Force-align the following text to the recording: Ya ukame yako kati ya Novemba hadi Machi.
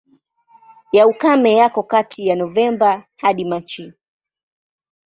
Ya 0.91 1.07
ukame 1.07 1.55
yako 1.55 1.83
kati 1.83 2.27
ya 2.27 2.35
Novemba 2.35 3.03
hadi 3.17 3.45
Machi. 3.45 3.93